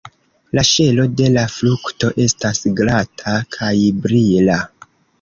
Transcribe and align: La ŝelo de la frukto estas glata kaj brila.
La 0.59 0.63
ŝelo 0.69 1.05
de 1.19 1.27
la 1.35 1.43
frukto 1.57 2.11
estas 2.25 2.65
glata 2.83 3.39
kaj 3.61 3.73
brila. 4.09 4.61